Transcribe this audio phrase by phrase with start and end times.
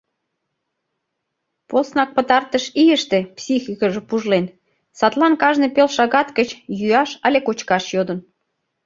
[1.69, 4.45] Поснак пытартыш ийыште психикыже пужлен,
[4.99, 8.19] садлан кажне пел шагат гыч йӱаш але кочкаш йодын.